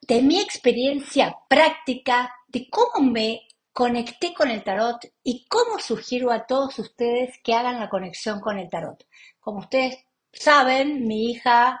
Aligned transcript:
de 0.00 0.22
mi 0.22 0.40
experiencia 0.40 1.36
práctica, 1.48 2.34
de 2.48 2.68
cómo 2.70 3.10
me 3.10 3.42
conecté 3.72 4.32
con 4.34 4.50
el 4.50 4.62
tarot 4.62 4.98
y 5.22 5.46
cómo 5.46 5.78
sugiero 5.78 6.30
a 6.30 6.46
todos 6.46 6.78
ustedes 6.78 7.38
que 7.42 7.54
hagan 7.54 7.78
la 7.78 7.88
conexión 7.88 8.40
con 8.40 8.58
el 8.58 8.70
tarot. 8.70 9.06
Como 9.40 9.58
ustedes 9.58 9.98
saben, 10.32 11.06
mi 11.06 11.30
hija 11.30 11.80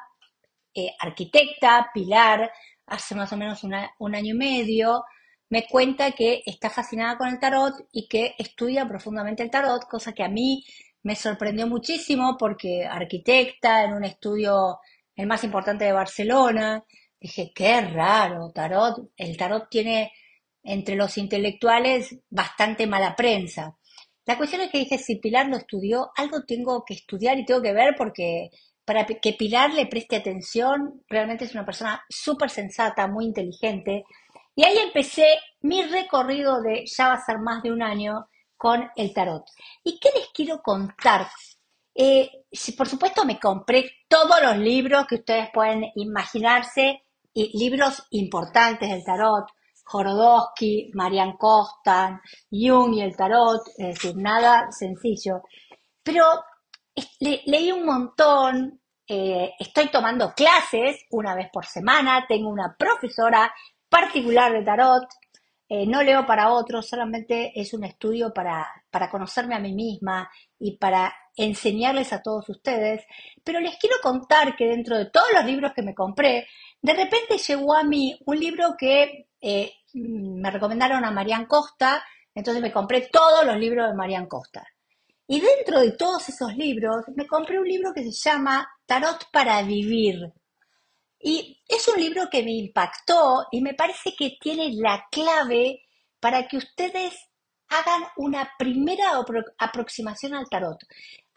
eh, 0.74 0.90
arquitecta, 0.98 1.90
Pilar, 1.94 2.52
hace 2.86 3.14
más 3.14 3.32
o 3.32 3.36
menos 3.36 3.62
un 3.64 4.14
año 4.14 4.34
y 4.34 4.38
medio, 4.38 5.04
me 5.48 5.66
cuenta 5.66 6.12
que 6.12 6.42
está 6.44 6.68
fascinada 6.70 7.16
con 7.16 7.28
el 7.28 7.38
tarot 7.38 7.74
y 7.92 8.06
que 8.08 8.34
estudia 8.38 8.86
profundamente 8.86 9.42
el 9.42 9.50
tarot, 9.50 9.84
cosa 9.88 10.12
que 10.12 10.24
a 10.24 10.28
mí 10.28 10.64
me 11.02 11.16
sorprendió 11.16 11.66
muchísimo 11.66 12.36
porque 12.38 12.84
arquitecta 12.84 13.84
en 13.84 13.94
un 13.94 14.04
estudio 14.04 14.78
el 15.16 15.26
más 15.26 15.44
importante 15.44 15.84
de 15.84 15.92
Barcelona, 15.92 16.84
dije, 17.22 17.52
qué 17.54 17.80
raro, 17.80 18.50
tarot, 18.52 19.10
el 19.16 19.36
tarot 19.36 19.68
tiene 19.70 20.12
entre 20.62 20.96
los 20.96 21.16
intelectuales 21.18 22.16
bastante 22.30 22.86
mala 22.86 23.16
prensa. 23.16 23.76
La 24.24 24.36
cuestión 24.36 24.62
es 24.62 24.70
que 24.70 24.78
dije, 24.78 24.98
si 24.98 25.16
Pilar 25.16 25.48
lo 25.48 25.56
estudió, 25.56 26.10
algo 26.16 26.44
tengo 26.44 26.84
que 26.84 26.94
estudiar 26.94 27.38
y 27.38 27.44
tengo 27.44 27.62
que 27.62 27.72
ver 27.72 27.94
porque 27.96 28.50
para 28.84 29.06
que 29.06 29.32
Pilar 29.32 29.72
le 29.72 29.86
preste 29.86 30.16
atención, 30.16 31.02
realmente 31.08 31.44
es 31.44 31.54
una 31.54 31.64
persona 31.64 32.04
súper 32.08 32.50
sensata, 32.50 33.06
muy 33.06 33.24
inteligente. 33.24 34.04
Y 34.54 34.64
ahí 34.64 34.78
empecé 34.78 35.26
mi 35.60 35.82
recorrido 35.82 36.60
de 36.60 36.84
ya 36.86 37.08
va 37.08 37.14
a 37.14 37.24
ser 37.24 37.38
más 37.38 37.62
de 37.62 37.72
un 37.72 37.82
año 37.82 38.26
con 38.56 38.88
el 38.96 39.12
tarot. 39.12 39.44
¿Y 39.82 39.98
qué 39.98 40.10
les 40.14 40.28
quiero 40.34 40.60
contar? 40.62 41.26
Eh, 41.94 42.30
por 42.76 42.88
supuesto 42.88 43.24
me 43.24 43.38
compré 43.38 43.90
todos 44.08 44.40
los 44.42 44.56
libros 44.56 45.06
que 45.06 45.16
ustedes 45.16 45.50
pueden 45.52 45.90
imaginarse, 45.96 47.02
y 47.34 47.56
libros 47.58 48.06
importantes 48.10 48.88
del 48.88 49.04
tarot, 49.04 49.46
Jorodowski, 49.84 50.90
Marian 50.94 51.36
Costa, 51.36 52.20
Jung 52.50 52.94
y 52.94 53.02
el 53.02 53.16
tarot, 53.16 53.62
es 53.76 53.94
decir, 53.94 54.16
nada 54.16 54.70
sencillo. 54.70 55.42
Pero 56.02 56.24
leí 57.20 57.72
un 57.72 57.84
montón, 57.84 58.80
eh, 59.06 59.52
estoy 59.58 59.88
tomando 59.88 60.32
clases 60.34 61.04
una 61.10 61.34
vez 61.34 61.48
por 61.52 61.66
semana, 61.66 62.24
tengo 62.28 62.48
una 62.48 62.74
profesora 62.78 63.52
particular 63.88 64.52
de 64.52 64.62
tarot, 64.62 65.04
eh, 65.68 65.86
no 65.86 66.02
leo 66.02 66.26
para 66.26 66.52
otros, 66.52 66.86
solamente 66.86 67.58
es 67.58 67.72
un 67.72 67.84
estudio 67.84 68.32
para, 68.34 68.68
para 68.90 69.10
conocerme 69.10 69.54
a 69.54 69.58
mí 69.58 69.72
misma 69.72 70.30
y 70.58 70.76
para 70.76 71.14
enseñarles 71.36 72.12
a 72.12 72.22
todos 72.22 72.48
ustedes. 72.50 73.04
Pero 73.42 73.58
les 73.60 73.76
quiero 73.78 73.96
contar 74.02 74.54
que 74.54 74.66
dentro 74.66 74.98
de 74.98 75.10
todos 75.10 75.28
los 75.32 75.44
libros 75.44 75.72
que 75.72 75.82
me 75.82 75.94
compré, 75.94 76.46
de 76.82 76.94
repente 76.94 77.38
llegó 77.38 77.74
a 77.74 77.84
mí 77.84 78.18
un 78.26 78.38
libro 78.38 78.74
que 78.76 79.28
eh, 79.40 79.72
me 79.94 80.50
recomendaron 80.50 81.04
a 81.04 81.12
Marian 81.12 81.46
Costa, 81.46 82.04
entonces 82.34 82.62
me 82.62 82.72
compré 82.72 83.08
todos 83.12 83.46
los 83.46 83.56
libros 83.56 83.88
de 83.88 83.94
Marian 83.94 84.26
Costa. 84.26 84.66
Y 85.28 85.40
dentro 85.40 85.80
de 85.80 85.92
todos 85.92 86.28
esos 86.28 86.54
libros, 86.56 87.04
me 87.14 87.26
compré 87.26 87.58
un 87.58 87.66
libro 87.66 87.92
que 87.94 88.02
se 88.02 88.10
llama 88.10 88.68
Tarot 88.84 89.30
para 89.32 89.62
Vivir. 89.62 90.32
Y 91.20 91.62
es 91.68 91.86
un 91.86 92.00
libro 92.00 92.28
que 92.28 92.42
me 92.42 92.52
impactó 92.52 93.46
y 93.52 93.60
me 93.60 93.74
parece 93.74 94.14
que 94.18 94.36
tiene 94.40 94.72
la 94.74 95.06
clave 95.10 95.82
para 96.18 96.48
que 96.48 96.56
ustedes 96.56 97.14
hagan 97.68 98.02
una 98.16 98.50
primera 98.58 99.12
aproximación 99.58 100.34
al 100.34 100.48
tarot. 100.48 100.78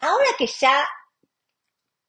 Ahora 0.00 0.26
que 0.36 0.46
ya 0.46 0.84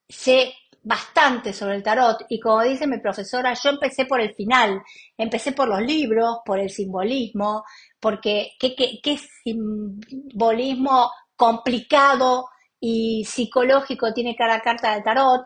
sé 0.10 0.54
bastante 0.88 1.52
sobre 1.52 1.76
el 1.76 1.84
tarot. 1.84 2.26
Y 2.30 2.40
como 2.40 2.64
dice 2.64 2.88
mi 2.88 3.00
profesora, 3.00 3.54
yo 3.54 3.70
empecé 3.70 4.06
por 4.06 4.22
el 4.22 4.34
final, 4.34 4.82
empecé 5.18 5.52
por 5.52 5.68
los 5.68 5.82
libros, 5.82 6.38
por 6.46 6.60
el 6.60 6.70
simbolismo, 6.70 7.66
porque 8.00 8.52
qué, 8.58 8.74
qué, 8.76 9.18
simbolismo 9.44 11.12
complicado 11.36 12.48
y 12.80 13.26
psicológico 13.26 14.14
tiene 14.14 14.36
cada 14.36 14.62
carta 14.62 14.94
del 14.94 15.04
tarot, 15.04 15.46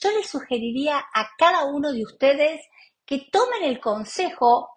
yo 0.00 0.10
les 0.10 0.28
sugeriría 0.28 0.98
a 0.98 1.28
cada 1.38 1.64
uno 1.64 1.92
de 1.92 2.02
ustedes 2.02 2.60
que 3.06 3.26
tomen 3.32 3.64
el 3.64 3.80
consejo 3.80 4.68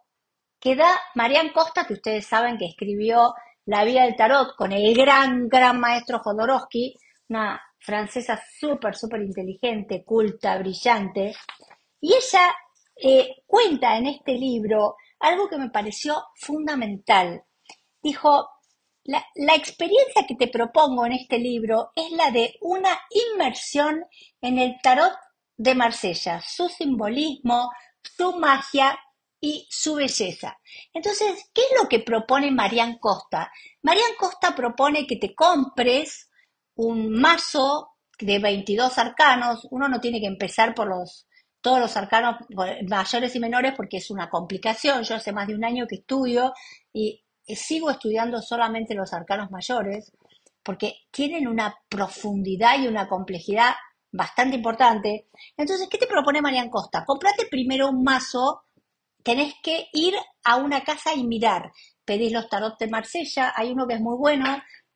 que 0.59 0.75
da 0.75 0.99
Marian 1.15 1.49
Costa, 1.49 1.85
que 1.85 1.93
ustedes 1.93 2.25
saben 2.25 2.57
que 2.57 2.65
escribió 2.65 3.33
La 3.65 3.83
vida 3.83 4.03
del 4.03 4.15
tarot 4.15 4.55
con 4.55 4.71
el 4.71 4.95
gran, 4.95 5.49
gran 5.49 5.79
maestro 5.79 6.19
Jodorowsky, 6.19 6.95
una 7.29 7.61
francesa 7.79 8.41
súper, 8.59 8.95
súper 8.95 9.21
inteligente, 9.21 10.03
culta, 10.03 10.57
brillante. 10.57 11.35
Y 11.99 12.13
ella 12.13 12.55
eh, 12.95 13.43
cuenta 13.45 13.97
en 13.97 14.07
este 14.07 14.33
libro 14.33 14.95
algo 15.19 15.47
que 15.47 15.57
me 15.57 15.69
pareció 15.69 16.23
fundamental. 16.35 17.43
Dijo, 18.01 18.49
la, 19.03 19.25
la, 19.35 19.55
experiencia 19.55 20.25
que 20.27 20.35
te 20.35 20.47
propongo 20.47 21.05
en 21.05 21.13
este 21.13 21.39
libro 21.39 21.91
es 21.95 22.11
la 22.11 22.29
de 22.31 22.55
una 22.61 22.99
inmersión 23.09 24.05
en 24.41 24.59
el 24.59 24.75
tarot 24.81 25.13
de 25.55 25.75
Marsella, 25.75 26.41
su 26.41 26.69
simbolismo, 26.69 27.71
su 28.01 28.33
magia 28.37 28.97
y 29.39 29.67
su 29.69 29.95
belleza. 29.95 30.59
Entonces, 30.93 31.49
¿qué 31.53 31.61
es 31.61 31.81
lo 31.81 31.87
que 31.87 31.99
propone 31.99 32.51
Marian 32.51 32.97
Costa? 32.99 33.51
Marian 33.81 34.15
Costa 34.17 34.55
propone 34.55 35.05
que 35.05 35.17
te 35.17 35.33
compres 35.35 36.29
un 36.77 37.11
mazo 37.11 37.89
de 38.19 38.39
22 38.39 38.97
arcanos, 38.97 39.67
uno 39.71 39.87
no 39.87 39.99
tiene 39.99 40.19
que 40.19 40.27
empezar 40.27 40.73
por 40.73 40.87
los 40.87 41.27
todos 41.59 41.79
los 41.79 41.97
arcanos 41.97 42.37
mayores 42.87 43.35
y 43.35 43.39
menores 43.39 43.73
porque 43.75 43.97
es 43.97 44.09
una 44.09 44.29
complicación. 44.29 45.03
Yo 45.03 45.15
hace 45.15 45.33
más 45.33 45.47
de 45.47 45.55
un 45.55 45.65
año 45.65 45.85
que 45.87 45.95
estudio 45.95 46.53
y 46.93 47.23
sigo 47.45 47.89
estudiando 47.89 48.41
solamente 48.41 48.93
los 48.95 49.11
arcanos 49.11 49.51
mayores 49.51 50.13
porque 50.63 50.93
tienen 51.11 51.47
una 51.47 51.75
profundidad 51.89 52.79
y 52.79 52.87
una 52.87 53.07
complejidad 53.07 53.73
bastante 54.11 54.55
importante. 54.55 55.27
Entonces, 55.57 55.87
¿qué 55.89 55.97
te 55.97 56.07
propone 56.07 56.41
Marian 56.41 56.69
Costa? 56.69 57.03
Comprate 57.05 57.47
primero 57.49 57.89
un 57.89 58.03
mazo, 58.03 58.63
tenés 59.23 59.55
que 59.61 59.87
ir 59.93 60.13
a 60.43 60.57
una 60.57 60.83
casa 60.83 61.13
y 61.15 61.25
mirar. 61.25 61.71
Pedís 62.05 62.31
los 62.31 62.47
tarot 62.47 62.77
de 62.79 62.87
Marsella, 62.87 63.53
hay 63.55 63.71
uno 63.71 63.87
que 63.87 63.95
es 63.95 64.01
muy 64.01 64.17
bueno, 64.17 64.45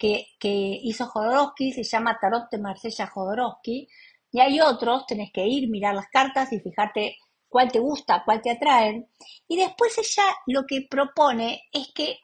que, 0.02 0.80
hizo 0.84 1.06
Jodorowsky, 1.06 1.74
se 1.74 1.84
llama 1.84 2.18
Tarot 2.20 2.50
de 2.50 2.58
Marsella 2.58 3.08
Jodorowsky, 3.08 3.88
y 4.32 4.40
hay 4.40 4.60
otros, 4.60 5.06
tenés 5.06 5.32
que 5.32 5.46
ir, 5.46 5.70
mirar 5.70 5.94
las 5.94 6.08
cartas 6.08 6.52
y 6.54 6.60
fijarte 6.60 7.18
cuál 7.48 7.72
te 7.72 7.80
gusta, 7.80 8.24
cuál 8.26 8.42
te 8.42 8.52
atraen. 8.52 9.10
Y 9.48 9.58
después 9.58 9.98
ella 9.98 10.24
lo 10.48 10.66
que 10.66 10.88
propone 10.90 11.64
es 11.72 11.90
que 11.94 12.20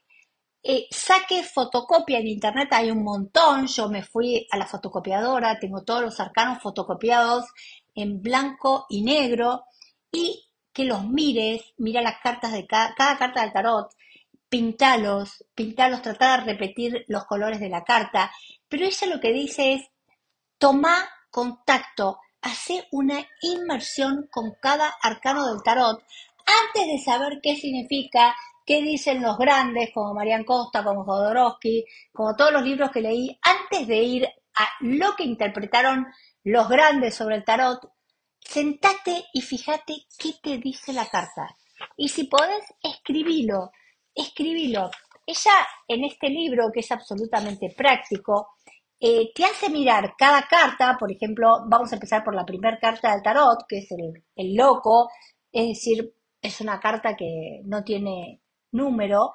eh, 0.64 0.88
saque 0.90 1.44
fotocopia 1.44 2.20
en 2.20 2.28
internet, 2.28 2.70
hay 2.72 2.90
un 2.92 3.04
montón, 3.04 3.68
yo 3.68 3.90
me 3.90 4.04
fui 4.04 4.48
a 4.52 4.58
la 4.58 4.66
fotocopiadora, 4.66 5.60
tengo 5.60 5.84
todos 5.84 6.02
los 6.02 6.20
arcanos 6.20 6.62
fotocopiados 6.64 7.46
en 7.94 8.22
blanco 8.22 8.86
y 8.90 9.04
negro, 9.04 9.66
y 10.12 10.46
que 10.74 10.86
los 10.86 11.06
mires, 11.06 11.62
mira 11.78 12.02
las 12.02 12.20
cartas 12.24 12.54
de 12.54 12.66
cada, 12.66 12.96
cada 12.96 13.18
carta 13.18 13.42
del 13.42 13.54
tarot, 13.54 13.92
pintalos, 14.58 15.46
pintalos, 15.54 16.02
tratar 16.02 16.44
de 16.44 16.54
repetir 16.54 17.06
los 17.10 17.26
colores 17.26 17.60
de 17.60 17.70
la 17.70 17.84
carta, 17.84 18.32
pero 18.68 18.86
ella 18.86 19.06
lo 19.06 19.20
que 19.20 19.32
dice 19.32 19.74
es, 19.74 19.84
toma 20.58 21.08
contacto, 21.30 22.18
hace 22.42 22.88
una 22.92 23.24
inmersión 23.42 24.28
con 24.32 24.56
cada 24.60 24.96
arcano 25.04 25.46
del 25.46 25.62
tarot 25.62 26.00
antes 26.00 26.88
de 26.88 26.98
saber 26.98 27.38
qué 27.44 27.56
significa, 27.56 28.36
qué 28.66 28.82
dicen 28.82 29.22
los 29.22 29.38
grandes, 29.38 29.92
como 29.94 30.16
Marian 30.16 30.44
Costa, 30.44 30.84
como 30.84 31.04
Jodorowsky, 31.04 31.86
como 32.12 32.36
todos 32.36 32.52
los 32.52 32.64
libros 32.64 32.90
que 32.90 33.02
leí, 33.02 33.40
antes 33.44 33.86
de 33.86 33.98
ir 33.98 34.28
a 34.56 34.70
lo 34.80 35.16
que 35.16 35.24
interpretaron 35.24 36.08
los 36.44 36.68
grandes 36.68 37.14
sobre 37.14 37.36
el 37.36 37.46
tarot, 37.46 37.92
sentate 38.40 39.24
y 39.34 39.42
fíjate 39.42 39.94
qué 40.18 40.32
te 40.42 40.58
dice 40.58 40.94
la 40.94 41.06
carta. 41.06 41.56
Y 41.96 42.10
si 42.10 42.24
podés, 42.24 42.64
escribilo 42.82 43.70
escribilo. 44.18 44.90
Ella 45.26 45.68
en 45.88 46.06
este 46.06 46.30
libro, 46.30 46.72
que 46.74 46.82
es 46.82 46.92
absolutamente 46.92 47.74
práctico, 47.76 48.50
eh, 49.00 49.32
te 49.34 49.46
hace 49.46 49.70
mirar 49.70 50.16
cada 50.18 50.48
carta, 50.48 50.98
por 51.00 51.12
ejemplo, 51.12 51.48
vamos 51.68 51.92
a 51.92 51.96
empezar 51.96 52.24
por 52.24 52.34
la 52.34 52.46
primera 52.46 52.80
carta 52.80 53.12
del 53.12 53.22
tarot, 53.22 53.66
que 53.68 53.80
es 53.80 53.92
el, 53.92 54.24
el 54.36 54.56
loco, 54.56 55.10
es 55.52 55.68
decir, 55.68 56.14
es 56.42 56.62
una 56.62 56.80
carta 56.80 57.16
que 57.16 57.62
no 57.66 57.84
tiene 57.84 58.42
número, 58.72 59.34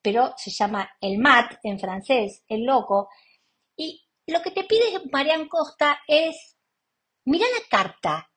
pero 0.00 0.32
se 0.36 0.50
llama 0.50 0.90
el 1.00 1.18
mat 1.18 1.54
en 1.62 1.78
francés, 1.78 2.42
el 2.48 2.64
loco. 2.64 3.08
Y 3.76 4.02
lo 4.26 4.40
que 4.42 4.50
te 4.50 4.64
pide 4.64 5.00
Marian 5.10 5.48
Costa 5.48 6.00
es, 6.06 6.56
mira 7.24 7.46
la 7.48 7.68
carta 7.68 8.30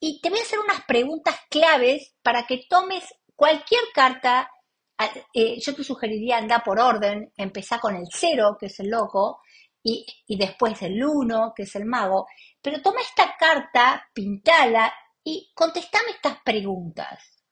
y 0.00 0.20
te 0.20 0.30
voy 0.30 0.38
a 0.38 0.42
hacer 0.42 0.58
unas 0.58 0.84
preguntas 0.84 1.36
claves 1.50 2.14
para 2.22 2.46
que 2.46 2.64
tomes 2.68 3.04
cualquier 3.34 3.82
carta 3.94 4.50
eh, 5.32 5.60
yo 5.60 5.74
te 5.74 5.84
sugeriría 5.84 6.38
andar 6.38 6.62
por 6.64 6.80
orden, 6.80 7.32
empezar 7.36 7.80
con 7.80 7.94
el 7.96 8.06
cero, 8.10 8.56
que 8.58 8.66
es 8.66 8.80
el 8.80 8.90
loco, 8.90 9.40
y, 9.82 10.04
después 10.36 10.82
el 10.82 11.02
uno, 11.02 11.52
que 11.54 11.62
es 11.62 11.74
el 11.76 11.84
mago. 11.86 12.26
Pero 12.60 12.82
toma 12.82 13.00
esta 13.00 13.36
carta, 13.38 14.08
pintala 14.12 14.92
y 15.24 15.50
contestame 15.54 16.10
estas 16.10 16.38
preguntas. 16.42 17.44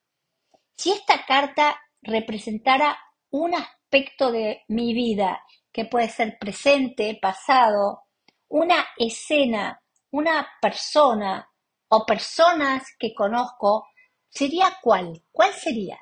si 0.77 0.93
esta 0.93 1.25
carta 1.25 1.81
representara 2.03 2.99
un 3.31 3.55
aspecto 3.55 4.31
de 4.31 4.65
mi 4.69 4.93
vida, 4.95 5.43
que 5.73 5.87
puede 5.87 6.09
ser 6.09 6.39
presente, 6.39 7.19
pasado, 7.21 8.05
una 8.49 8.87
escena, 8.97 9.83
una 10.11 10.47
persona 10.61 11.51
o 11.89 12.05
personas 12.05 12.85
que 12.99 13.15
conozco, 13.15 13.89
¿sería 14.29 14.77
cuál? 14.83 15.23
¿Cuál 15.33 15.53
sería? 15.53 15.99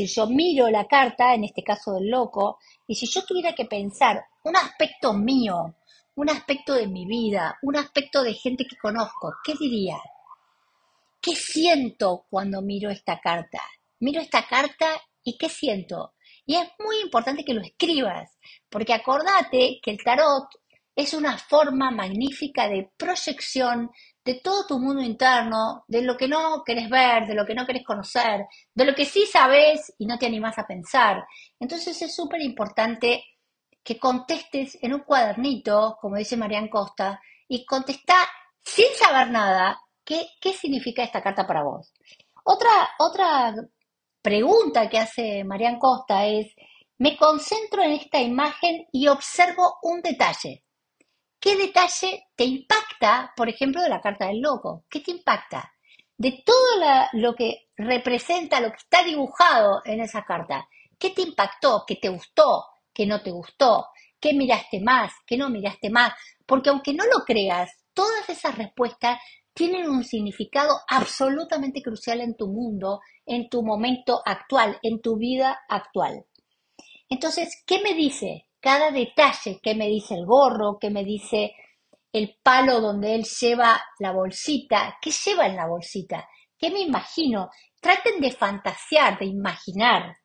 Si 0.00 0.06
yo 0.06 0.26
miro 0.26 0.70
la 0.70 0.86
carta, 0.86 1.34
en 1.34 1.44
este 1.44 1.62
caso 1.62 1.92
del 1.92 2.08
loco, 2.08 2.58
y 2.86 2.94
si 2.94 3.06
yo 3.06 3.22
tuviera 3.22 3.54
que 3.54 3.66
pensar 3.66 4.24
un 4.44 4.56
aspecto 4.56 5.12
mío, 5.12 5.74
un 6.14 6.30
aspecto 6.30 6.72
de 6.72 6.86
mi 6.86 7.04
vida, 7.04 7.58
un 7.60 7.76
aspecto 7.76 8.22
de 8.22 8.32
gente 8.32 8.64
que 8.64 8.78
conozco, 8.78 9.34
¿qué 9.44 9.52
diría? 9.60 9.98
¿Qué 11.20 11.36
siento 11.36 12.24
cuando 12.30 12.62
miro 12.62 12.88
esta 12.88 13.20
carta? 13.20 13.60
Miro 13.98 14.22
esta 14.22 14.46
carta 14.46 14.86
y 15.22 15.36
¿qué 15.36 15.50
siento? 15.50 16.14
Y 16.46 16.54
es 16.54 16.66
muy 16.78 16.98
importante 17.02 17.44
que 17.44 17.52
lo 17.52 17.60
escribas, 17.60 18.38
porque 18.70 18.94
acordate 18.94 19.80
que 19.82 19.90
el 19.90 20.02
tarot 20.02 20.48
es 20.96 21.12
una 21.12 21.36
forma 21.36 21.90
magnífica 21.90 22.70
de 22.70 22.90
proyección 22.96 23.90
de 24.30 24.40
todo 24.40 24.64
tu 24.64 24.78
mundo 24.78 25.02
interno, 25.02 25.84
de 25.88 26.02
lo 26.02 26.16
que 26.16 26.28
no 26.28 26.62
querés 26.64 26.88
ver, 26.88 27.26
de 27.26 27.34
lo 27.34 27.44
que 27.44 27.54
no 27.54 27.66
querés 27.66 27.84
conocer, 27.84 28.46
de 28.72 28.84
lo 28.84 28.94
que 28.94 29.04
sí 29.04 29.26
sabes 29.26 29.92
y 29.98 30.06
no 30.06 30.18
te 30.18 30.26
animás 30.26 30.56
a 30.56 30.68
pensar. 30.68 31.26
Entonces 31.58 32.00
es 32.00 32.14
súper 32.14 32.40
importante 32.40 33.24
que 33.82 33.98
contestes 33.98 34.78
en 34.82 34.94
un 34.94 35.00
cuadernito, 35.00 35.98
como 36.00 36.14
dice 36.14 36.36
Marian 36.36 36.68
Costa, 36.68 37.20
y 37.48 37.64
contesta 37.64 38.14
sin 38.64 38.86
saber 38.96 39.32
nada 39.32 39.80
qué, 40.04 40.28
qué 40.40 40.52
significa 40.52 41.02
esta 41.02 41.22
carta 41.22 41.44
para 41.44 41.64
vos. 41.64 41.92
Otra, 42.44 42.70
otra 43.00 43.52
pregunta 44.22 44.88
que 44.88 44.98
hace 44.98 45.42
Marian 45.42 45.80
Costa 45.80 46.24
es, 46.26 46.54
me 46.98 47.16
concentro 47.16 47.82
en 47.82 47.92
esta 47.92 48.20
imagen 48.20 48.86
y 48.92 49.08
observo 49.08 49.78
un 49.82 50.02
detalle. 50.02 50.62
¿Qué 51.40 51.56
detalle 51.56 52.28
te 52.36 52.44
impacta, 52.44 52.79
por 53.36 53.48
ejemplo, 53.48 53.82
de 53.82 53.88
la 53.88 54.00
carta 54.00 54.26
del 54.26 54.40
loco? 54.40 54.84
¿Qué 54.90 55.00
te 55.00 55.10
impacta? 55.10 55.72
De 56.16 56.42
todo 56.44 57.08
lo 57.12 57.34
que 57.34 57.68
representa, 57.76 58.60
lo 58.60 58.70
que 58.70 58.76
está 58.76 59.02
dibujado 59.02 59.80
en 59.84 60.00
esa 60.00 60.22
carta. 60.22 60.68
¿Qué 60.98 61.10
te 61.10 61.22
impactó? 61.22 61.84
¿Qué 61.86 61.96
te 61.96 62.10
gustó? 62.10 62.64
¿Qué 62.92 63.06
no 63.06 63.22
te 63.22 63.30
gustó? 63.30 63.86
¿Qué 64.20 64.34
miraste 64.34 64.80
más? 64.80 65.12
¿Qué 65.26 65.38
no 65.38 65.48
miraste 65.48 65.88
más? 65.88 66.12
Porque 66.44 66.68
aunque 66.68 66.92
no 66.92 67.04
lo 67.04 67.24
creas, 67.24 67.70
todas 67.94 68.28
esas 68.28 68.58
respuestas 68.58 69.18
tienen 69.54 69.88
un 69.88 70.04
significado 70.04 70.80
absolutamente 70.88 71.82
crucial 71.82 72.20
en 72.20 72.36
tu 72.36 72.48
mundo, 72.48 73.00
en 73.24 73.48
tu 73.48 73.62
momento 73.62 74.20
actual, 74.24 74.78
en 74.82 75.00
tu 75.00 75.16
vida 75.16 75.60
actual. 75.68 76.26
Entonces, 77.08 77.62
¿qué 77.66 77.80
me 77.82 77.94
dice 77.94 78.46
cada 78.60 78.90
detalle? 78.90 79.58
¿Qué 79.62 79.74
me 79.74 79.88
dice 79.88 80.14
el 80.14 80.26
gorro? 80.26 80.78
¿Qué 80.78 80.90
me 80.90 81.04
dice 81.04 81.52
el 82.12 82.38
palo 82.42 82.80
donde 82.80 83.14
él 83.14 83.24
lleva 83.24 83.82
la 83.98 84.12
bolsita? 84.12 84.98
¿Qué 85.00 85.10
lleva 85.10 85.46
en 85.46 85.56
la 85.56 85.66
bolsita? 85.66 86.28
¿Qué 86.58 86.70
me 86.70 86.80
imagino? 86.80 87.50
Traten 87.80 88.20
de 88.20 88.32
fantasear, 88.32 89.18
de 89.18 89.26
imaginar. 89.26 90.16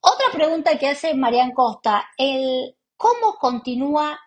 Otra 0.00 0.26
pregunta 0.32 0.78
que 0.78 0.88
hace 0.88 1.14
Marian 1.14 1.52
Costa, 1.52 2.10
el 2.18 2.76
cómo 2.96 3.36
continúa 3.38 4.18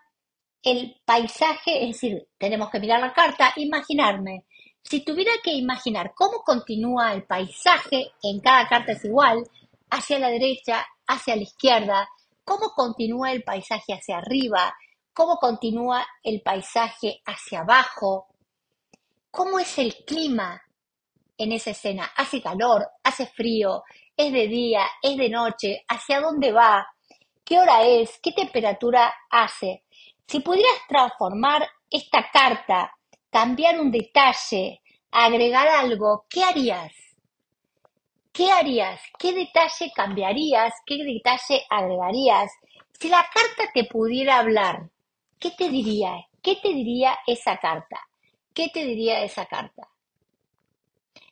el 0.62 1.00
paisaje, 1.04 1.84
es 1.84 1.92
decir, 1.92 2.28
tenemos 2.38 2.70
que 2.70 2.80
mirar 2.80 3.00
la 3.00 3.12
carta, 3.12 3.52
imaginarme. 3.56 4.46
Si 4.82 5.04
tuviera 5.04 5.32
que 5.42 5.52
imaginar 5.52 6.12
cómo 6.14 6.40
continúa 6.42 7.12
el 7.12 7.24
paisaje, 7.24 8.12
en 8.22 8.40
cada 8.40 8.66
carta 8.66 8.92
es 8.92 9.04
igual, 9.04 9.44
hacia 9.90 10.18
la 10.18 10.28
derecha, 10.28 10.84
hacia 11.06 11.36
la 11.36 11.42
izquierda, 11.42 12.08
cómo 12.44 12.70
continúa 12.74 13.32
el 13.32 13.42
paisaje 13.44 13.92
hacia 13.92 14.18
arriba, 14.18 14.74
cómo 15.16 15.38
continúa 15.38 16.06
el 16.22 16.42
paisaje 16.42 17.22
hacia 17.24 17.60
abajo, 17.60 18.26
cómo 19.30 19.58
es 19.58 19.78
el 19.78 20.04
clima 20.04 20.60
en 21.38 21.52
esa 21.52 21.70
escena, 21.70 22.12
hace 22.14 22.42
calor, 22.42 22.86
hace 23.02 23.24
frío, 23.24 23.82
es 24.14 24.30
de 24.30 24.46
día, 24.46 24.82
es 25.00 25.16
de 25.16 25.30
noche, 25.30 25.86
hacia 25.88 26.20
dónde 26.20 26.52
va, 26.52 26.86
qué 27.46 27.58
hora 27.58 27.82
es, 27.84 28.18
qué 28.22 28.32
temperatura 28.32 29.14
hace. 29.30 29.84
Si 30.26 30.40
pudieras 30.40 30.86
transformar 30.86 31.66
esta 31.90 32.30
carta, 32.30 32.92
cambiar 33.30 33.80
un 33.80 33.90
detalle, 33.90 34.82
agregar 35.10 35.66
algo, 35.66 36.26
¿qué 36.28 36.44
harías? 36.44 36.92
¿Qué 38.32 38.52
harías? 38.52 39.00
¿Qué 39.18 39.32
detalle 39.32 39.90
cambiarías? 39.94 40.74
¿Qué 40.84 41.02
detalle 41.02 41.64
agregarías? 41.70 42.52
Si 43.00 43.08
la 43.08 43.24
carta 43.32 43.72
te 43.72 43.84
pudiera 43.84 44.40
hablar, 44.40 44.90
¿qué 45.38 45.50
te 45.50 45.68
diría? 45.68 46.26
¿Qué 46.42 46.56
te 46.62 46.68
diría 46.68 47.18
esa 47.26 47.56
carta? 47.58 48.00
¿Qué 48.54 48.68
te 48.72 48.84
diría 48.84 49.22
esa 49.22 49.46
carta? 49.46 49.88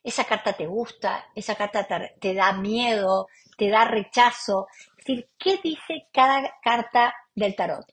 Esa 0.02 0.24
carta 0.24 0.52
te 0.52 0.66
gusta, 0.66 1.26
esa 1.34 1.54
carta 1.54 1.86
te, 2.20 2.34
da 2.34 2.52
miedo, 2.52 3.28
te 3.56 3.70
da 3.70 3.84
rechazo. 3.84 4.66
Es 4.98 5.04
decir, 5.04 5.28
¿qué 5.38 5.58
dice 5.62 6.08
cada 6.12 6.58
carta 6.62 7.14
del 7.34 7.56
tarot? 7.56 7.86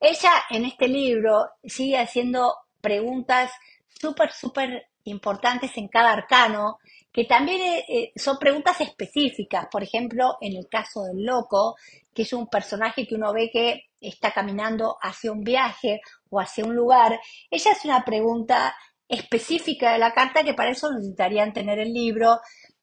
Ella 0.00 0.32
en 0.50 0.64
este 0.64 0.88
libro 0.88 1.50
sigue 1.64 1.98
haciendo 1.98 2.54
preguntas 2.80 3.52
súper, 3.88 4.32
súper 4.32 4.88
importantes 5.04 5.76
en 5.76 5.88
cada 5.88 6.12
arcano 6.12 6.78
que 7.18 7.24
también 7.24 7.60
eh, 7.60 7.84
eh, 7.88 8.12
son 8.14 8.38
preguntas 8.38 8.80
específicas. 8.80 9.66
Por 9.72 9.82
ejemplo, 9.82 10.36
en 10.40 10.56
el 10.56 10.68
caso 10.68 11.02
del 11.02 11.24
loco, 11.24 11.74
que 12.14 12.22
es 12.22 12.32
un 12.32 12.46
personaje 12.46 13.08
que 13.08 13.16
uno 13.16 13.32
ve 13.32 13.50
que 13.52 13.86
está 14.00 14.30
caminando 14.30 14.96
hacia 15.02 15.32
un 15.32 15.42
viaje 15.42 16.00
o 16.30 16.38
hacia 16.38 16.64
un 16.64 16.76
lugar, 16.76 17.18
ella 17.50 17.72
hace 17.72 17.88
una 17.88 18.04
pregunta 18.04 18.72
específica 19.08 19.94
de 19.94 19.98
la 19.98 20.14
carta 20.14 20.44
que 20.44 20.54
para 20.54 20.70
eso 20.70 20.92
necesitarían 20.92 21.52
tener 21.52 21.80
el 21.80 21.92
libro, 21.92 22.38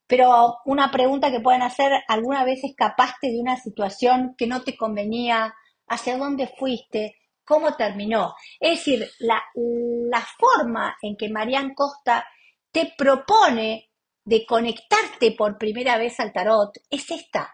pero 0.05 0.57
una 0.65 0.91
pregunta 0.91 1.31
que 1.31 1.39
pueden 1.39 1.61
hacer, 1.61 1.93
¿alguna 2.05 2.43
vez 2.43 2.61
escapaste 2.61 3.27
de 3.27 3.39
una 3.39 3.55
situación 3.55 4.35
que 4.37 4.47
no 4.47 4.63
te 4.63 4.75
convenía? 4.75 5.55
¿Hacia 5.87 6.17
dónde 6.17 6.53
fuiste? 6.59 7.15
¿Cómo 7.45 7.77
terminó? 7.77 8.35
Es 8.59 8.79
decir, 8.79 9.09
la, 9.19 9.41
la 9.55 10.27
forma 10.37 10.97
en 11.01 11.15
que 11.15 11.29
Marian 11.29 11.73
Costa 11.73 12.27
te 12.73 12.93
propone 12.97 13.91
de 14.25 14.45
conectarte 14.45 15.31
por 15.37 15.57
primera 15.57 15.97
vez 15.97 16.19
al 16.19 16.33
tarot 16.33 16.71
es 16.89 17.09
esta. 17.11 17.53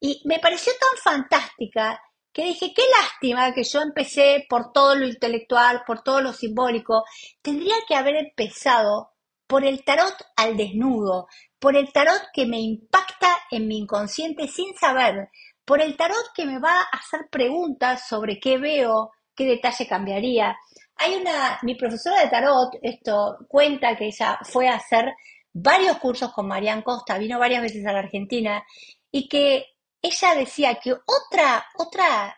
Y 0.00 0.22
me 0.24 0.38
pareció 0.38 0.72
tan 0.80 0.98
fantástica 1.02 2.00
que 2.32 2.44
dije, 2.44 2.72
qué 2.74 2.82
lástima 3.00 3.52
que 3.52 3.64
yo 3.64 3.82
empecé 3.82 4.46
por 4.48 4.72
todo 4.72 4.94
lo 4.94 5.06
intelectual, 5.06 5.82
por 5.86 6.02
todo 6.02 6.20
lo 6.20 6.32
simbólico. 6.32 7.04
Tendría 7.42 7.74
que 7.86 7.94
haber 7.94 8.16
empezado 8.16 9.10
por 9.46 9.64
el 9.64 9.84
tarot 9.84 10.14
al 10.36 10.56
desnudo, 10.56 11.26
por 11.58 11.76
el 11.76 11.92
tarot 11.92 12.22
que 12.32 12.46
me 12.46 12.58
impacta 12.58 13.28
en 13.50 13.68
mi 13.68 13.78
inconsciente 13.78 14.48
sin 14.48 14.74
saber, 14.74 15.28
por 15.64 15.82
el 15.82 15.96
tarot 15.96 16.32
que 16.34 16.46
me 16.46 16.58
va 16.58 16.80
a 16.80 16.96
hacer 16.96 17.28
preguntas 17.30 18.08
sobre 18.08 18.40
qué 18.40 18.56
veo, 18.56 19.10
qué 19.36 19.44
detalle 19.44 19.86
cambiaría. 19.86 20.56
Hay 20.96 21.16
una, 21.16 21.58
mi 21.62 21.74
profesora 21.74 22.22
de 22.22 22.30
tarot, 22.30 22.70
esto 22.80 23.36
cuenta 23.48 23.96
que 23.96 24.06
ella 24.06 24.38
fue 24.42 24.68
a 24.68 24.76
hacer 24.76 25.12
varios 25.52 25.98
cursos 25.98 26.32
con 26.32 26.48
Marian 26.48 26.82
Costa, 26.82 27.18
vino 27.18 27.38
varias 27.38 27.62
veces 27.62 27.86
a 27.86 27.92
la 27.92 28.00
Argentina, 28.00 28.64
y 29.10 29.28
que 29.28 29.66
ella 30.00 30.34
decía 30.34 30.76
que 30.76 30.92
otra, 30.92 31.66
otra 31.76 32.36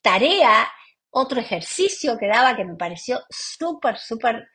tarea, 0.00 0.68
otro 1.10 1.40
ejercicio 1.40 2.18
que 2.18 2.26
daba 2.26 2.56
que 2.56 2.64
me 2.64 2.76
pareció 2.76 3.22
súper, 3.30 3.98
súper 3.98 4.48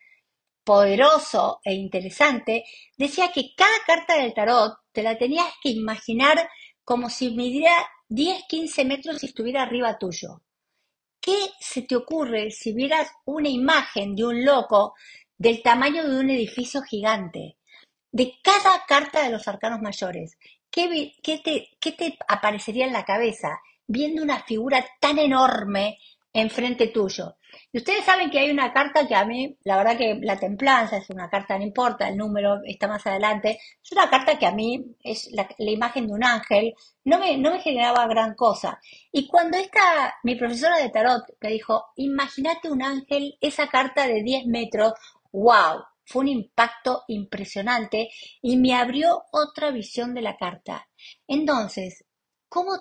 poderoso 0.63 1.61
e 1.63 1.73
interesante, 1.73 2.63
decía 2.97 3.31
que 3.31 3.53
cada 3.55 3.77
carta 3.85 4.17
del 4.17 4.33
tarot 4.33 4.77
te 4.91 5.03
la 5.03 5.17
tenías 5.17 5.47
que 5.61 5.69
imaginar 5.69 6.49
como 6.83 7.09
si 7.09 7.31
midiera 7.31 7.73
10, 8.09 8.43
15 8.47 8.85
metros 8.85 9.23
y 9.23 9.27
estuviera 9.27 9.63
arriba 9.63 9.97
tuyo. 9.97 10.41
¿Qué 11.21 11.37
se 11.59 11.83
te 11.83 11.95
ocurre 11.95 12.51
si 12.51 12.73
vieras 12.73 13.11
una 13.25 13.49
imagen 13.49 14.15
de 14.15 14.25
un 14.25 14.43
loco 14.43 14.95
del 15.37 15.61
tamaño 15.61 16.07
de 16.07 16.19
un 16.19 16.29
edificio 16.29 16.81
gigante? 16.81 17.58
De 18.11 18.33
cada 18.43 18.85
carta 18.87 19.23
de 19.23 19.29
los 19.29 19.47
arcanos 19.47 19.81
mayores. 19.81 20.37
¿Qué, 20.71 21.13
te, 21.43 21.69
¿Qué, 21.79 21.91
te, 21.91 22.17
aparecería 22.27 22.85
en 22.85 22.93
la 22.93 23.05
cabeza 23.05 23.59
viendo 23.87 24.21
una 24.21 24.43
figura 24.43 24.85
tan 24.99 25.17
enorme 25.17 25.97
enfrente 26.33 26.87
tuyo? 26.87 27.37
Y 27.71 27.79
ustedes 27.79 28.05
saben 28.05 28.29
que 28.29 28.39
hay 28.39 28.51
una 28.51 28.71
carta 28.71 29.07
que 29.07 29.15
a 29.15 29.25
mí, 29.25 29.57
la 29.63 29.77
verdad 29.77 29.97
que 29.97 30.19
la 30.21 30.39
templanza 30.39 30.97
es 30.97 31.09
una 31.09 31.29
carta, 31.29 31.57
no 31.57 31.63
importa, 31.63 32.07
el 32.07 32.17
número 32.17 32.59
está 32.65 32.87
más 32.87 33.05
adelante, 33.07 33.59
es 33.83 33.91
una 33.91 34.09
carta 34.09 34.37
que 34.37 34.45
a 34.45 34.51
mí 34.51 34.95
es 35.03 35.29
la, 35.31 35.47
imagen 35.57 36.07
de 36.07 36.13
un 36.13 36.23
ángel, 36.23 36.73
no 37.05 37.19
me, 37.19 37.37
no 37.37 37.51
me 37.51 37.61
generaba 37.61 38.07
gran 38.07 38.35
cosa. 38.35 38.79
Y 39.11 39.27
cuando 39.27 39.57
esta, 39.57 40.15
mi 40.23 40.35
profesora 40.35 40.77
de 40.77 40.89
tarot 40.89 41.23
me 41.41 41.49
dijo, 41.49 41.85
imagínate 41.95 42.69
un 42.71 42.83
ángel, 42.83 43.37
esa 43.41 43.67
carta 43.67 44.07
de 44.07 44.21
10 44.21 44.45
metros, 44.45 44.93
wow, 45.31 45.83
fue 46.09 46.23
un 46.23 46.27
impacto 46.29 47.03
impresionante 47.07 48.09
y 48.41 48.57
me 48.57 48.73
abrió 48.73 49.25
otra 49.31 49.69
visión 49.69 50.15
de 50.15 50.23
la 50.23 50.37
carta. 50.37 50.89
Entonces, 51.27 52.03
¿cómo, 52.49 52.71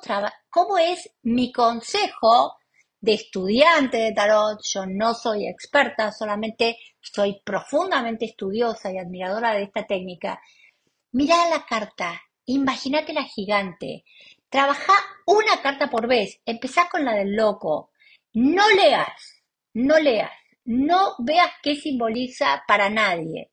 cómo 0.48 0.78
es 0.78 1.10
mi 1.22 1.52
consejo 1.52 2.56
de 3.00 3.12
estudiante 3.12 3.98
de 3.98 4.12
tarot? 4.12 4.60
Yo 4.64 4.86
no 4.86 5.12
soy 5.12 5.46
experta, 5.46 6.10
solamente 6.10 6.78
soy 7.02 7.42
profundamente 7.44 8.24
estudiosa 8.24 8.90
y 8.90 8.96
admiradora 8.96 9.52
de 9.52 9.64
esta 9.64 9.86
técnica. 9.86 10.40
Mira 11.12 11.36
la 11.50 11.66
carta, 11.66 12.22
imagínate 12.46 13.12
la 13.12 13.24
gigante, 13.24 14.04
trabaja 14.48 14.94
una 15.26 15.60
carta 15.60 15.90
por 15.90 16.08
vez, 16.08 16.40
empezá 16.46 16.88
con 16.90 17.04
la 17.04 17.12
del 17.12 17.36
loco, 17.36 17.90
no 18.32 18.66
leas, 18.70 19.42
no 19.74 19.98
leas, 19.98 20.32
no 20.68 21.14
veas 21.20 21.50
qué 21.62 21.76
simboliza 21.76 22.62
para 22.68 22.90
nadie. 22.90 23.52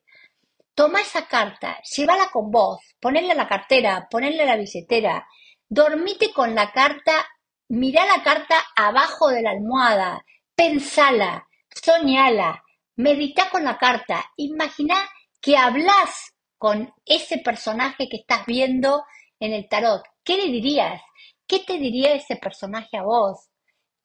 Toma 0.74 1.00
esa 1.00 1.26
carta, 1.26 1.80
llévala 1.96 2.28
con 2.30 2.50
vos, 2.50 2.78
ponela 3.00 3.32
en 3.32 3.38
la 3.38 3.48
cartera, 3.48 4.06
ponela 4.10 4.42
en 4.42 4.48
la 4.48 4.56
billetera, 4.56 5.26
dormite 5.66 6.30
con 6.34 6.54
la 6.54 6.72
carta, 6.72 7.26
mirá 7.68 8.04
la 8.04 8.22
carta 8.22 8.56
abajo 8.76 9.28
de 9.28 9.40
la 9.40 9.52
almohada, 9.52 10.26
pensala, 10.54 11.48
soñala, 11.70 12.62
medita 12.96 13.48
con 13.48 13.64
la 13.64 13.78
carta, 13.78 14.22
imagina 14.36 14.96
que 15.40 15.56
hablas 15.56 16.34
con 16.58 16.92
ese 17.06 17.38
personaje 17.38 18.10
que 18.10 18.18
estás 18.18 18.44
viendo 18.44 19.04
en 19.40 19.54
el 19.54 19.70
tarot. 19.70 20.02
¿Qué 20.22 20.36
le 20.36 20.52
dirías? 20.52 21.00
¿Qué 21.46 21.60
te 21.60 21.78
diría 21.78 22.12
ese 22.12 22.36
personaje 22.36 22.98
a 22.98 23.04
vos? 23.04 23.48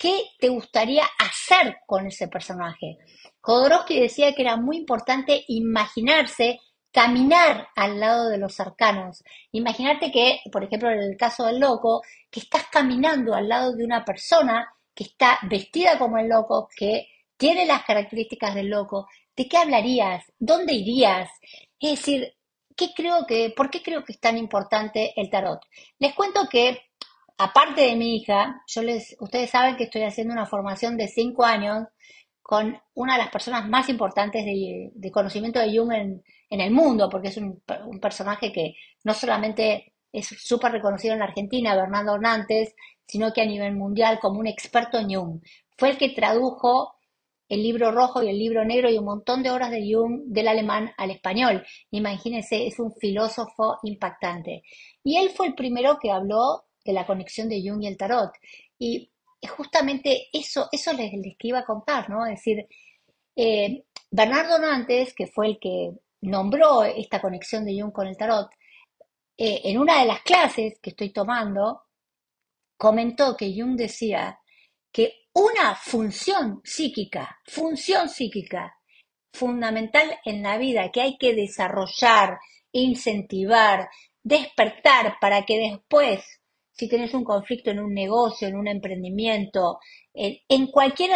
¿Qué 0.01 0.31
te 0.39 0.49
gustaría 0.49 1.03
hacer 1.19 1.77
con 1.85 2.07
ese 2.07 2.27
personaje? 2.27 2.97
Jodorowsky 3.39 3.99
decía 3.99 4.33
que 4.33 4.41
era 4.41 4.57
muy 4.57 4.77
importante 4.77 5.45
imaginarse 5.47 6.59
caminar 6.91 7.67
al 7.75 7.99
lado 7.99 8.29
de 8.29 8.39
los 8.39 8.59
arcanos. 8.59 9.23
Imaginarte 9.51 10.11
que, 10.11 10.39
por 10.51 10.63
ejemplo, 10.63 10.89
en 10.89 11.03
el 11.03 11.17
caso 11.17 11.45
del 11.45 11.59
loco, 11.59 12.01
que 12.31 12.39
estás 12.39 12.63
caminando 12.71 13.35
al 13.35 13.47
lado 13.47 13.75
de 13.75 13.85
una 13.85 14.03
persona 14.03 14.73
que 14.95 15.03
está 15.03 15.37
vestida 15.43 15.99
como 15.99 16.17
el 16.17 16.29
loco, 16.29 16.67
que 16.75 17.07
tiene 17.37 17.67
las 17.67 17.83
características 17.83 18.55
del 18.55 18.71
loco. 18.71 19.07
¿De 19.35 19.47
qué 19.47 19.57
hablarías? 19.57 20.23
¿Dónde 20.39 20.73
irías? 20.73 21.29
Es 21.79 21.91
decir, 21.91 22.33
¿qué 22.75 22.87
creo 22.95 23.27
que, 23.27 23.53
¿por 23.55 23.69
qué 23.69 23.83
creo 23.83 24.03
que 24.03 24.13
es 24.13 24.19
tan 24.19 24.39
importante 24.39 25.13
el 25.15 25.29
tarot? 25.29 25.61
Les 25.99 26.15
cuento 26.15 26.47
que 26.49 26.90
aparte 27.41 27.81
de 27.81 27.95
mi 27.95 28.17
hija, 28.17 28.61
yo 28.67 28.83
les, 28.83 29.15
ustedes 29.19 29.49
saben 29.49 29.75
que 29.75 29.85
estoy 29.85 30.03
haciendo 30.03 30.33
una 30.33 30.45
formación 30.45 30.95
de 30.95 31.07
cinco 31.07 31.43
años 31.43 31.87
con 32.41 32.77
una 32.93 33.13
de 33.13 33.23
las 33.23 33.31
personas 33.31 33.67
más 33.67 33.89
importantes 33.89 34.45
de, 34.45 35.11
conocimiento 35.11 35.59
de 35.59 35.75
Jung 35.75 35.91
en, 35.91 36.21
el 36.49 36.71
mundo, 36.71 37.09
porque 37.09 37.29
es 37.29 37.37
un, 37.37 37.61
personaje 37.99 38.51
que 38.51 38.75
no 39.03 39.13
solamente 39.13 39.93
es 40.11 40.27
súper 40.27 40.73
reconocido 40.73 41.13
en 41.13 41.19
la 41.19 41.25
Argentina, 41.25 41.75
Bernardo 41.75 42.15
Hernández, 42.15 42.75
sino 43.07 43.31
que 43.33 43.41
a 43.41 43.45
nivel 43.45 43.75
mundial 43.75 44.19
como 44.19 44.39
un 44.39 44.47
experto 44.47 44.99
en 44.99 45.09
Jung. 45.09 45.41
Fue 45.77 45.89
el 45.89 45.97
que 45.97 46.09
tradujo 46.09 46.93
el 47.47 47.63
libro 47.63 47.91
rojo 47.91 48.21
y 48.21 48.29
el 48.29 48.37
libro 48.37 48.63
negro 48.65 48.89
y 48.89 48.97
un 48.97 49.05
montón 49.05 49.41
de 49.43 49.49
obras 49.49 49.71
de 49.71 49.89
Jung 49.89 50.25
del 50.25 50.47
alemán 50.47 50.91
al 50.97 51.11
español. 51.11 51.65
Imagínense, 51.89 52.67
es 52.67 52.79
un 52.79 52.93
filósofo 52.93 53.79
impactante. 53.83 54.61
Y 55.03 55.17
él 55.17 55.29
fue 55.29 55.47
el 55.47 55.55
primero 55.55 55.97
que 55.99 56.11
habló 56.11 56.65
de 56.83 56.93
la 56.93 57.05
conexión 57.05 57.49
de 57.49 57.61
Jung 57.63 57.83
y 57.83 57.87
el 57.87 57.97
tarot. 57.97 58.31
Y 58.79 59.11
justamente 59.49 60.29
eso, 60.33 60.67
eso 60.71 60.93
les, 60.93 61.13
les 61.13 61.35
iba 61.39 61.59
a 61.59 61.65
contar, 61.65 62.09
¿no? 62.09 62.25
Es 62.25 62.39
decir, 62.39 62.67
eh, 63.35 63.85
Bernardo 64.09 64.59
Nantes, 64.59 65.13
que 65.13 65.27
fue 65.27 65.47
el 65.47 65.59
que 65.59 65.91
nombró 66.21 66.83
esta 66.83 67.21
conexión 67.21 67.65
de 67.65 67.79
Jung 67.79 67.91
con 67.91 68.07
el 68.07 68.17
tarot, 68.17 68.49
eh, 69.37 69.61
en 69.65 69.79
una 69.79 70.01
de 70.01 70.07
las 70.07 70.21
clases 70.21 70.79
que 70.81 70.91
estoy 70.91 71.11
tomando, 71.11 71.83
comentó 72.77 73.35
que 73.35 73.53
Jung 73.55 73.75
decía 73.75 74.39
que 74.91 75.27
una 75.33 75.75
función 75.75 76.61
psíquica, 76.63 77.39
función 77.45 78.09
psíquica 78.09 78.75
fundamental 79.33 80.19
en 80.25 80.43
la 80.43 80.57
vida 80.57 80.91
que 80.91 81.01
hay 81.01 81.17
que 81.17 81.33
desarrollar, 81.33 82.37
incentivar, 82.71 83.89
despertar 84.23 85.15
para 85.19 85.45
que 85.45 85.57
después 85.57 86.40
si 86.71 86.87
tienes 86.87 87.13
un 87.13 87.23
conflicto 87.23 87.71
en 87.71 87.79
un 87.79 87.93
negocio, 87.93 88.47
en 88.47 88.55
un 88.55 88.67
emprendimiento, 88.67 89.79
en, 90.13 90.67
cualquier 90.67 91.11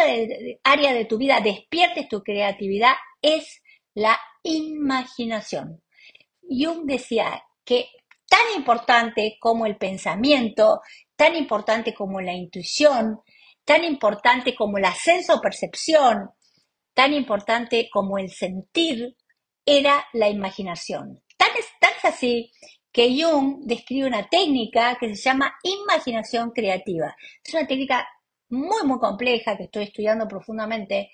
área 0.62 0.94
de 0.94 1.04
tu 1.04 1.18
vida, 1.18 1.40
despiertes 1.40 2.08
tu 2.08 2.22
creatividad, 2.22 2.94
es 3.22 3.62
la 3.94 4.18
imaginación. 4.42 5.82
Jung 6.42 6.84
decía 6.84 7.42
que 7.64 7.88
tan 8.28 8.56
importante 8.56 9.36
como 9.40 9.66
el 9.66 9.76
pensamiento, 9.76 10.80
tan 11.16 11.34
importante 11.34 11.94
como 11.94 12.20
la 12.20 12.34
intuición, 12.34 13.20
tan 13.64 13.84
importante 13.84 14.54
como 14.54 14.78
la 14.78 14.94
senso-percepción, 14.94 16.30
tan 16.94 17.12
importante 17.12 17.88
como 17.92 18.18
el 18.18 18.30
sentir, 18.30 19.16
era 19.64 20.06
la 20.12 20.28
imaginación. 20.28 21.22
Tan 21.36 21.50
es, 21.58 21.66
tan 21.80 21.90
es 21.98 22.04
así 22.04 22.52
que 22.96 23.14
Jung 23.14 23.58
describe 23.66 24.08
una 24.08 24.26
técnica 24.26 24.96
que 24.98 25.14
se 25.14 25.22
llama 25.22 25.54
imaginación 25.62 26.50
creativa. 26.52 27.14
Es 27.44 27.52
una 27.52 27.66
técnica 27.66 28.08
muy, 28.48 28.86
muy 28.86 28.98
compleja 28.98 29.54
que 29.54 29.64
estoy 29.64 29.84
estudiando 29.84 30.26
profundamente, 30.26 31.10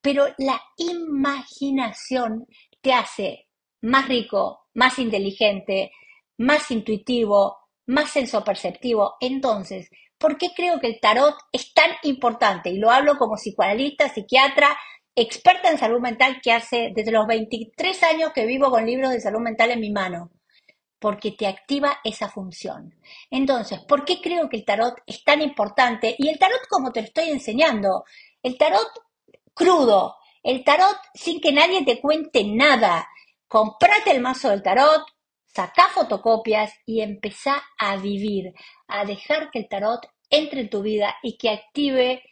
pero 0.00 0.24
la 0.38 0.58
imaginación 0.78 2.46
te 2.80 2.94
hace 2.94 3.48
más 3.82 4.08
rico, 4.08 4.68
más 4.72 4.98
inteligente, 4.98 5.92
más 6.38 6.70
intuitivo, 6.70 7.58
más 7.84 8.12
sensoperceptivo. 8.12 9.16
Entonces, 9.20 9.90
¿por 10.16 10.38
qué 10.38 10.52
creo 10.56 10.80
que 10.80 10.86
el 10.86 11.00
tarot 11.00 11.34
es 11.52 11.74
tan 11.74 11.90
importante? 12.04 12.70
Y 12.70 12.78
lo 12.78 12.90
hablo 12.90 13.18
como 13.18 13.34
psicoanalista, 13.34 14.08
psiquiatra, 14.08 14.74
experta 15.14 15.70
en 15.70 15.76
salud 15.76 16.00
mental 16.00 16.40
que 16.42 16.52
hace 16.52 16.92
desde 16.96 17.12
los 17.12 17.26
23 17.26 18.02
años 18.04 18.32
que 18.32 18.46
vivo 18.46 18.70
con 18.70 18.86
libros 18.86 19.10
de 19.10 19.20
salud 19.20 19.40
mental 19.40 19.70
en 19.72 19.80
mi 19.80 19.90
mano 19.90 20.30
porque 20.98 21.32
te 21.32 21.46
activa 21.46 21.98
esa 22.04 22.28
función. 22.28 22.94
Entonces, 23.30 23.80
¿por 23.86 24.04
qué 24.04 24.20
creo 24.20 24.48
que 24.48 24.56
el 24.56 24.64
tarot 24.64 24.94
es 25.06 25.22
tan 25.24 25.42
importante? 25.42 26.14
Y 26.18 26.28
el 26.28 26.38
tarot 26.38 26.66
como 26.68 26.92
te 26.92 27.00
lo 27.02 27.06
estoy 27.06 27.28
enseñando, 27.30 28.04
el 28.42 28.56
tarot 28.56 28.88
crudo, 29.54 30.16
el 30.42 30.64
tarot 30.64 30.96
sin 31.14 31.40
que 31.40 31.52
nadie 31.52 31.84
te 31.84 32.00
cuente 32.00 32.44
nada. 32.44 33.08
Comprate 33.48 34.12
el 34.12 34.20
mazo 34.20 34.50
del 34.50 34.62
tarot, 34.62 35.04
saca 35.44 35.88
fotocopias 35.88 36.72
y 36.84 37.00
empezá 37.00 37.62
a 37.78 37.96
vivir, 37.96 38.52
a 38.88 39.04
dejar 39.04 39.50
que 39.50 39.60
el 39.60 39.68
tarot 39.68 40.06
entre 40.30 40.60
en 40.60 40.70
tu 40.70 40.82
vida 40.82 41.16
y 41.22 41.36
que 41.36 41.50
active 41.50 42.22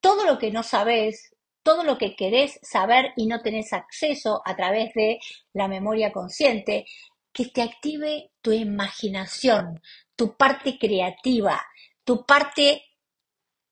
todo 0.00 0.24
lo 0.24 0.38
que 0.38 0.50
no 0.50 0.62
sabes, 0.62 1.34
todo 1.62 1.84
lo 1.84 1.98
que 1.98 2.16
querés 2.16 2.58
saber 2.62 3.12
y 3.16 3.26
no 3.26 3.42
tenés 3.42 3.72
acceso 3.72 4.40
a 4.44 4.56
través 4.56 4.94
de 4.94 5.18
la 5.52 5.68
memoria 5.68 6.12
consciente 6.12 6.86
que 7.32 7.46
te 7.46 7.62
active 7.62 8.32
tu 8.42 8.52
imaginación, 8.52 9.80
tu 10.16 10.36
parte 10.36 10.78
creativa, 10.78 11.60
tu 12.04 12.24
parte 12.24 12.82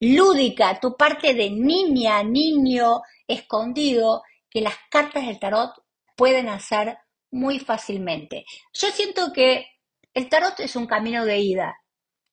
lúdica, 0.01 0.79
tu 0.81 0.97
parte 0.97 1.35
de 1.35 1.51
niña, 1.51 2.23
niño 2.23 3.01
escondido, 3.27 4.23
que 4.51 4.61
las 4.61 4.75
cartas 4.91 5.27
del 5.27 5.39
tarot 5.39 5.73
pueden 6.17 6.49
hacer 6.49 6.99
muy 7.31 7.59
fácilmente. 7.59 8.45
Yo 8.73 8.89
siento 8.91 9.33
que 9.33 9.67
el 10.15 10.29
tarot 10.29 10.59
es 10.61 10.77
un 10.77 10.87
camino 10.87 11.25
de 11.25 11.39
ida. 11.39 11.77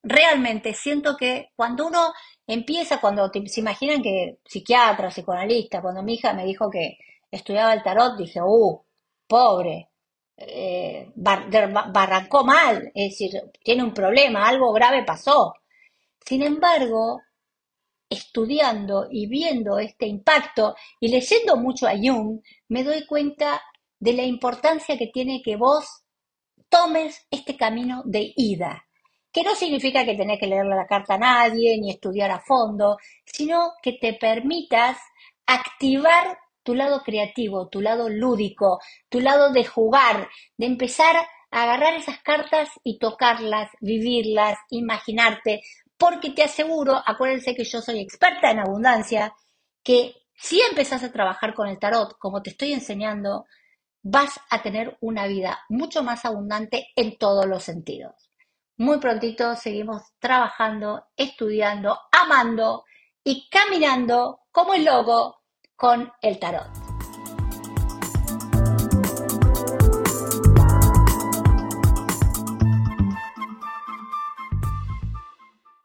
Realmente 0.04 0.74
siento 0.74 1.18
que 1.18 1.50
cuando 1.56 1.88
uno 1.88 2.14
empieza, 2.48 3.02
cuando 3.02 3.30
se 3.32 3.60
imaginan 3.60 4.02
que 4.02 4.38
psiquiatra, 4.46 5.10
psicoanalista, 5.10 5.82
cuando 5.82 6.04
mi 6.04 6.14
hija 6.14 6.34
me 6.34 6.46
dijo 6.46 6.70
que 6.70 6.98
estudiaba 7.32 7.74
el 7.74 7.84
tarot, 7.84 8.18
dije, 8.18 8.40
uh, 8.42 8.86
pobre, 9.28 9.90
eh, 10.38 11.12
barrancó 11.16 12.44
mal, 12.44 12.92
es 12.94 13.12
decir, 13.12 13.32
tiene 13.64 13.84
un 13.84 13.94
problema, 13.94 14.48
algo 14.48 14.74
grave 14.74 15.04
pasó. 15.04 15.54
Sin 16.26 16.44
embargo, 16.44 17.22
estudiando 18.10 19.08
y 19.10 19.28
viendo 19.28 19.80
este 19.80 20.08
impacto 20.08 20.76
y 21.00 21.10
leyendo 21.10 21.58
mucho 21.58 21.88
a 21.88 21.94
Jung, 21.94 22.42
me 22.70 22.84
doy 22.84 23.06
cuenta 23.06 23.62
de 24.00 24.14
la 24.14 24.24
importancia 24.24 24.98
que 24.98 25.08
tiene 25.08 25.42
que 25.44 25.56
vos 25.56 26.04
tomes 26.70 27.26
este 27.32 27.56
camino 27.56 28.04
de 28.06 28.34
ida, 28.36 28.86
que 29.32 29.44
no 29.44 29.56
significa 29.56 30.06
que 30.06 30.16
tenés 30.16 30.40
que 30.40 30.48
leerle 30.48 30.76
la 30.76 30.88
carta 30.88 31.16
a 31.16 31.20
nadie 31.20 31.78
ni 31.80 31.92
estudiar 31.92 32.32
a 32.32 32.40
fondo, 32.40 32.98
sino 33.26 33.74
que 33.82 33.94
te 33.94 34.14
permitas 34.14 34.98
activar 35.46 36.38
tu 36.66 36.74
lado 36.74 37.04
creativo, 37.04 37.70
tu 37.70 37.80
lado 37.80 38.10
lúdico, 38.10 38.82
tu 39.08 39.22
lado 39.22 39.54
de 39.54 39.64
jugar, 39.64 40.28
de 40.58 40.66
empezar 40.66 41.16
a 41.52 41.64
agarrar 41.64 41.94
esas 41.94 42.20
cartas 42.22 42.70
y 42.84 42.98
tocarlas, 42.98 43.70
vivirlas, 43.80 44.58
imaginarte, 44.72 45.62
porque 45.96 46.32
te 46.32 46.44
aseguro, 46.44 47.02
acuérdense 47.06 47.56
que 47.56 47.64
yo 47.64 47.82
soy 47.82 48.00
experta 48.00 48.52
en 48.52 48.60
abundancia, 48.60 49.34
que 49.84 50.16
si 50.34 50.60
empezás 50.62 51.04
a 51.04 51.12
trabajar 51.12 51.54
con 51.54 51.68
el 51.68 51.80
tarot, 51.80 52.18
como 52.18 52.42
te 52.42 52.50
estoy 52.50 52.74
enseñando, 52.74 53.46
vas 54.02 54.40
a 54.50 54.62
tener 54.62 54.98
una 55.02 55.28
vida 55.28 55.60
mucho 55.70 56.04
más 56.04 56.26
abundante 56.26 56.88
en 56.96 57.18
todos 57.18 57.46
los 57.46 57.64
sentidos. 57.64 58.32
Muy 58.78 59.00
prontito 59.00 59.56
seguimos 59.56 60.02
trabajando, 60.20 61.06
estudiando, 61.16 61.98
amando 62.12 62.84
y 63.24 63.48
caminando 63.50 64.42
como 64.52 64.74
el 64.74 64.84
logo 64.84 65.45
con 65.76 66.12
el 66.22 66.40
tarot. 66.40 66.85